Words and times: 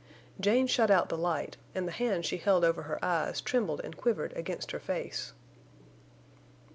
Jane 0.39 0.65
shut 0.65 0.89
out 0.89 1.09
the 1.09 1.15
light, 1.17 1.57
and 1.75 1.87
the 1.87 1.91
hands 1.91 2.25
she 2.25 2.37
held 2.37 2.65
over 2.65 2.81
her 2.81 2.97
eyes 3.05 3.39
trembled 3.39 3.81
and 3.83 3.95
quivered 3.95 4.33
against 4.33 4.71
her 4.71 4.79
face. 4.79 5.31